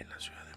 en 0.00 0.08
la 0.08 0.18
ciudad 0.18 0.49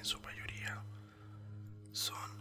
en 0.00 0.06
su 0.06 0.18
mayoría 0.20 0.82
son 1.92 2.39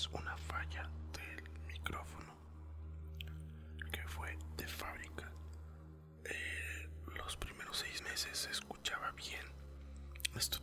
es 0.00 0.08
una 0.14 0.34
falla 0.34 0.88
del 1.12 1.50
micrófono 1.66 2.32
que 3.92 4.02
fue 4.08 4.34
de 4.56 4.66
fábrica. 4.66 5.30
Eh, 6.24 6.88
los 7.18 7.36
primeros 7.36 7.76
seis 7.76 8.02
meses 8.04 8.38
se 8.38 8.50
escuchaba 8.50 9.10
bien. 9.12 9.44
Esto 10.34 10.58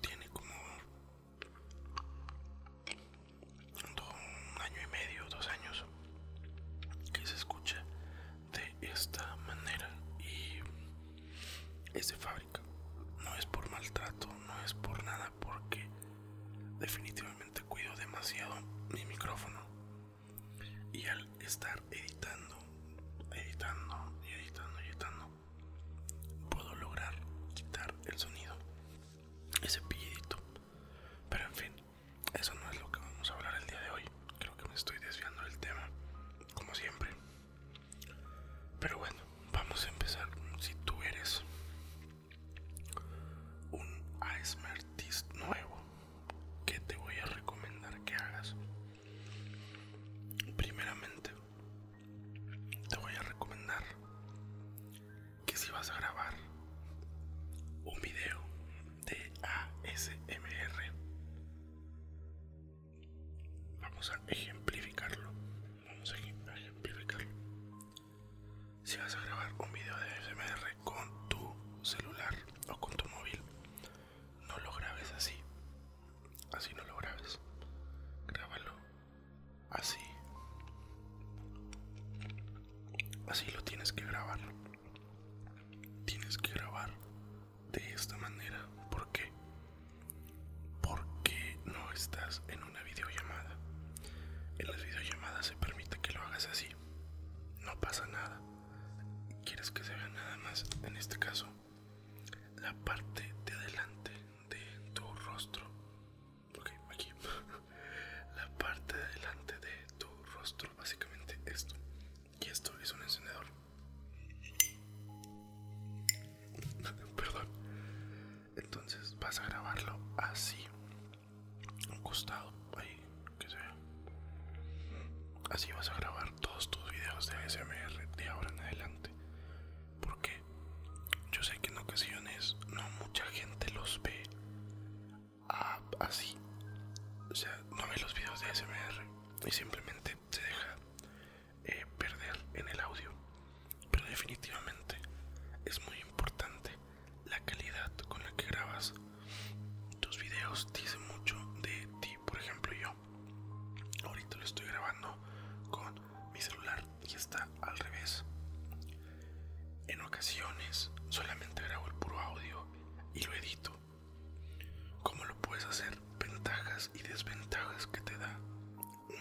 hacer 165.69 165.97
ventajas 166.19 166.89
y 166.93 166.99
desventajas 166.99 167.87
que 167.87 168.01
te 168.01 168.17
da 168.17 168.39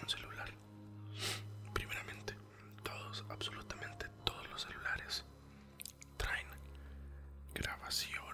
un 0.03 0.09
celular. 0.09 0.51
Primeramente, 1.73 2.35
todos, 2.83 3.25
absolutamente 3.29 4.07
todos 4.25 4.49
los 4.51 4.63
celulares 4.63 5.25
traen 6.17 6.47
grabación 7.55 8.26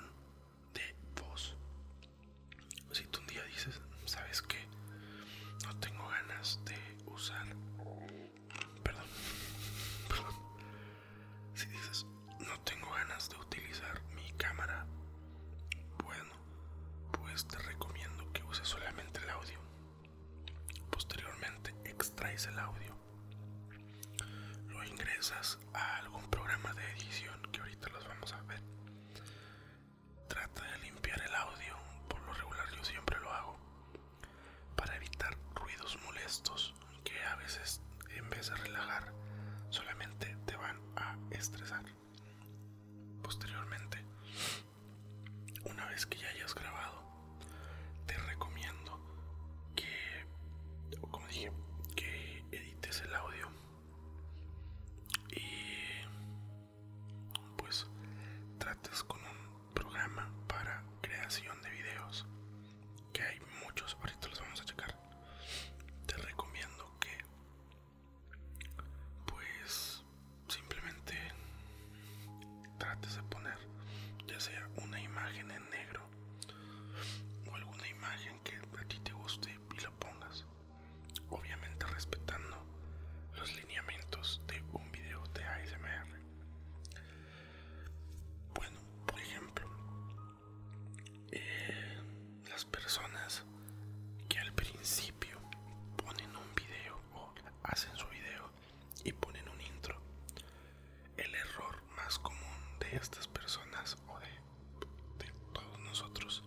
estas 102.92 103.26
personas 103.28 103.96
o 104.08 104.18
de, 104.18 105.24
de 105.24 105.32
todos 105.52 105.78
nosotros 105.80 106.44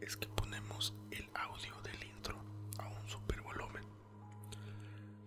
es 0.00 0.16
que 0.16 0.28
ponemos 0.28 0.94
el 1.10 1.28
audio 1.34 1.74
del 1.82 2.04
intro 2.04 2.36
a 2.78 2.86
un 2.86 3.08
super 3.08 3.40
volumen. 3.42 3.84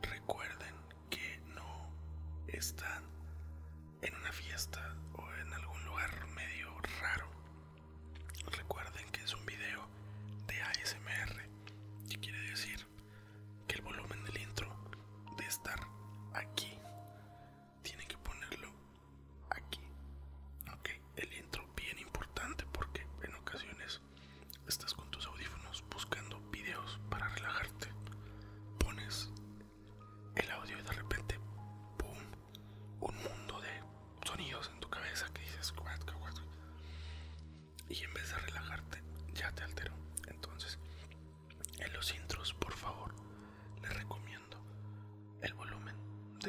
Recuerden 0.02 0.74
que 1.10 1.40
no 1.54 1.92
están 2.48 3.04
en 4.02 4.16
una 4.16 4.32
fiesta 4.32 4.96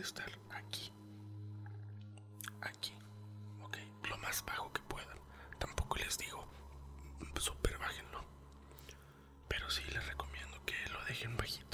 estar 0.00 0.30
aquí. 0.50 0.92
Aquí. 2.60 2.92
Ok, 3.62 3.76
lo 4.08 4.18
más 4.18 4.44
bajo 4.44 4.72
que 4.72 4.80
puedan. 4.82 5.18
Tampoco 5.58 5.96
les 5.96 6.16
digo 6.18 6.46
super 7.38 7.78
bájenlo. 7.78 8.24
Pero 9.48 9.70
sí 9.70 9.82
les 9.92 10.06
recomiendo 10.06 10.62
que 10.64 10.74
lo 10.92 11.04
dejen 11.04 11.36
bajito 11.36 11.69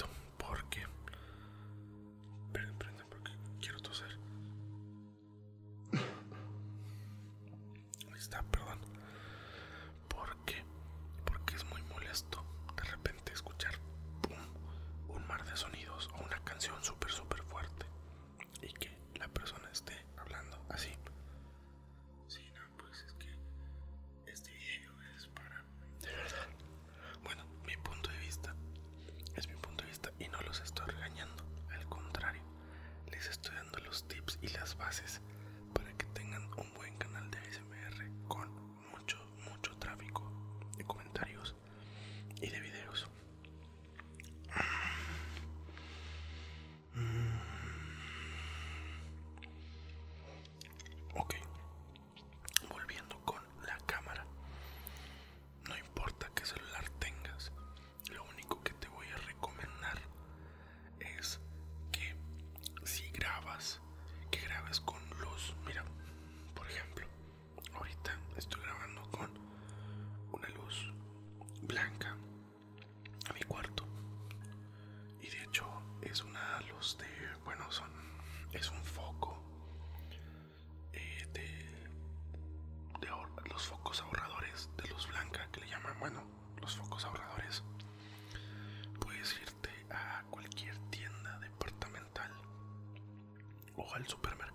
al 93.93 94.07
supermercado 94.07 94.46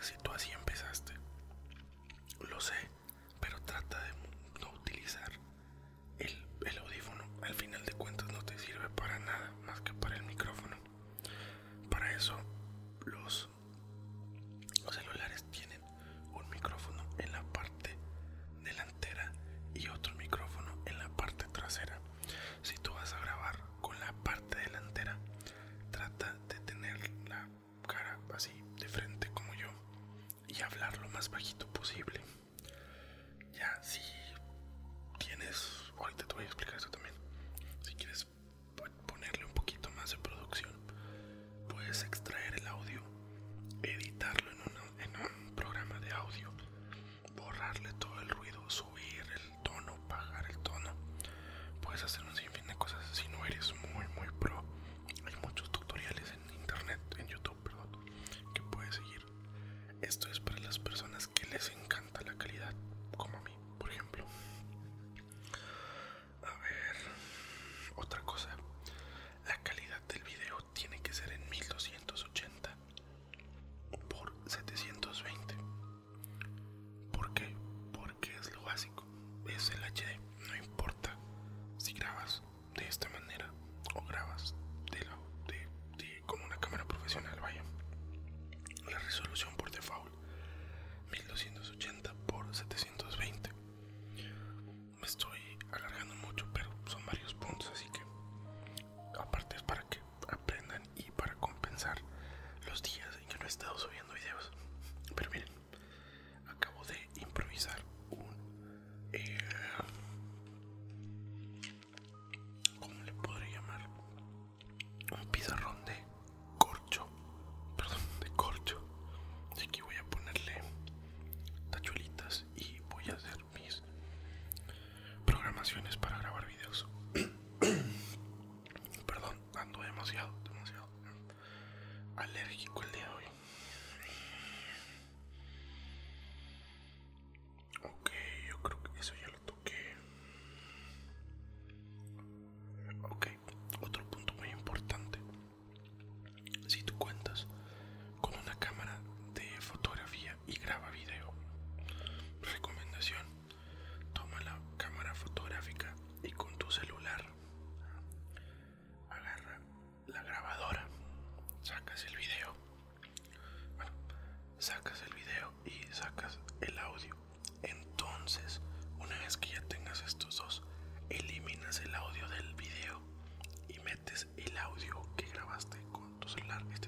si 0.00 0.14
tú 0.22 0.32
así 0.32 0.50
empezaste. 0.52 1.12
Lo 2.48 2.60
sé. 2.60 2.74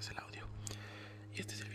Es 0.02 0.10
el 0.10 0.18
audio. 0.18 0.46
Y 1.34 1.40
este 1.40 1.54
es 1.54 1.60
el 1.60 1.68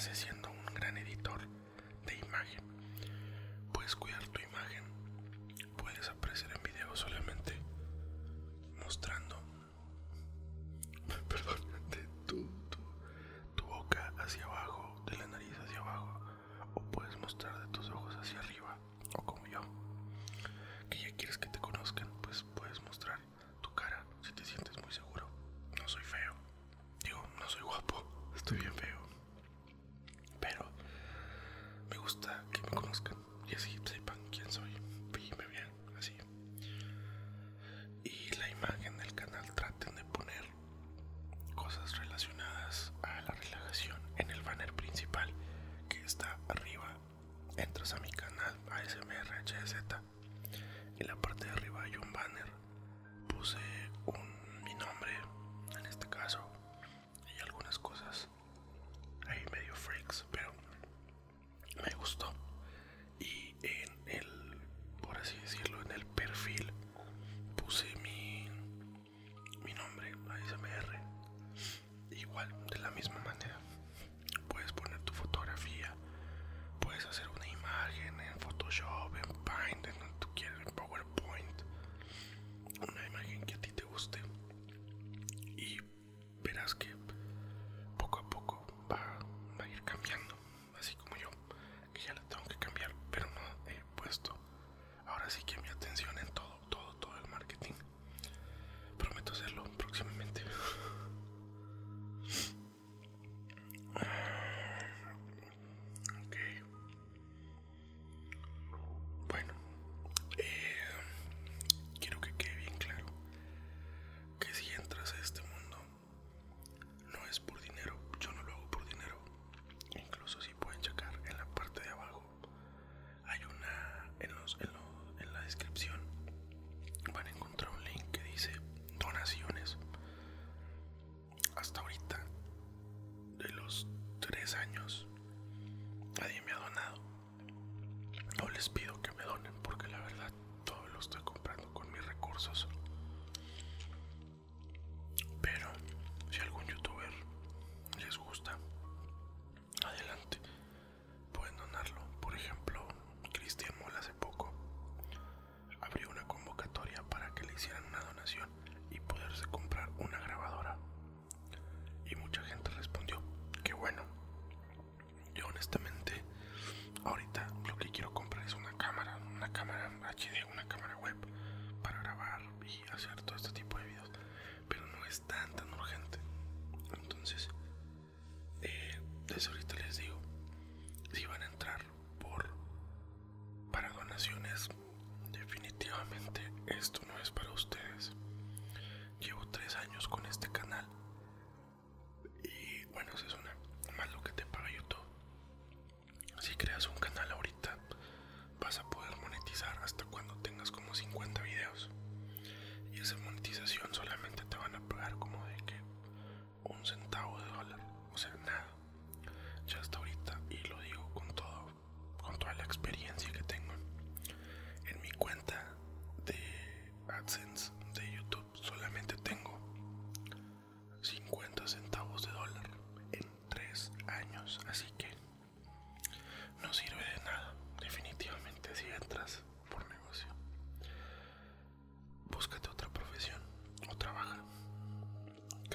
estás 0.00 0.18
haciendo? 0.18 0.49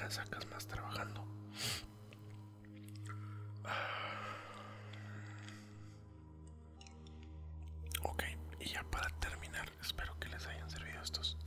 sacas 0.10 0.46
más 0.48 0.68
trabajando. 0.68 1.26
Ok, 8.04 8.24
y 8.60 8.70
ya 8.70 8.84
para 8.92 9.10
terminar, 9.20 9.72
espero 9.82 10.18
que 10.20 10.30
les 10.30 10.46
hayan 10.48 10.70
servido 10.70 11.02
estos 11.02 11.38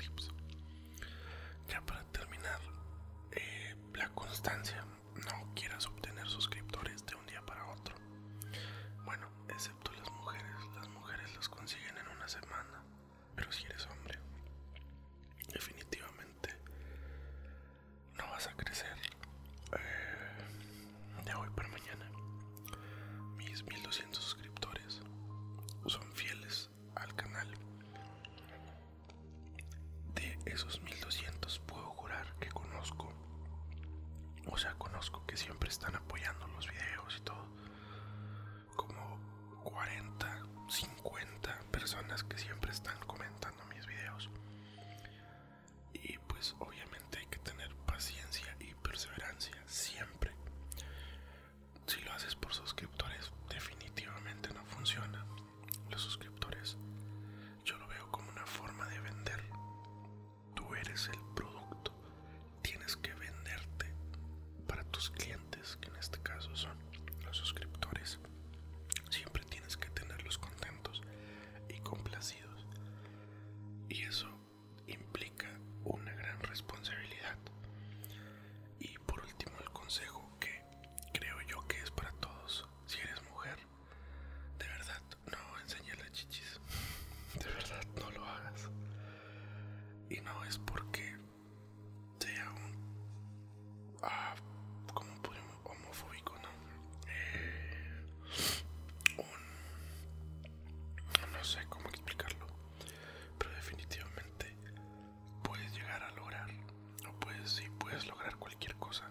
lograr 108.06 108.36
cualquier 108.36 108.74
cosa 108.76 109.04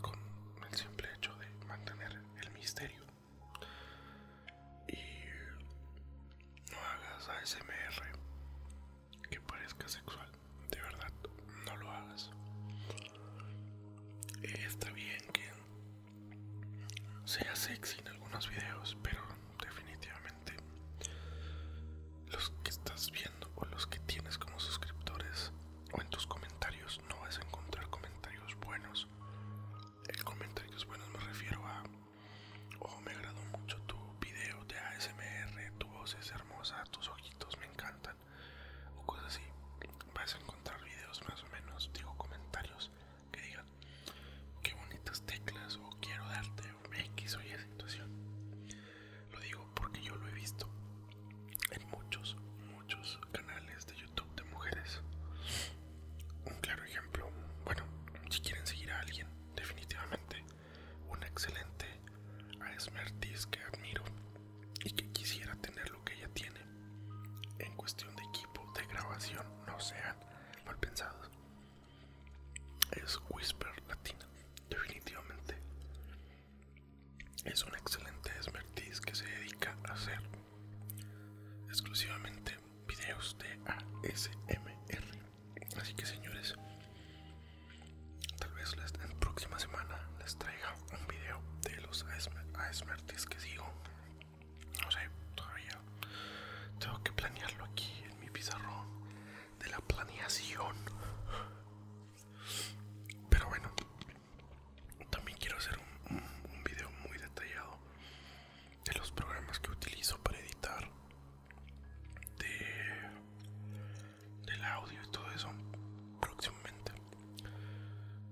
con 0.00 0.18
el 0.70 0.76
simple 0.76 1.08
hecho 1.16 1.34
de 1.36 1.46
mantener 1.66 2.20
el 2.42 2.50
misterio. 2.52 2.99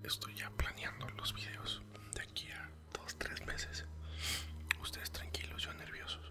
estoy 0.08 0.34
ya 0.34 0.50
planeando 0.50 1.06
los 1.10 1.34
videos 1.34 1.82
de 2.14 2.22
aquí 2.22 2.50
a 2.50 2.70
dos, 2.94 3.14
tres 3.18 3.44
meses. 3.46 3.84
Ustedes 4.80 5.10
tranquilos, 5.10 5.62
yo 5.62 5.72
nerviosos. 5.74 6.27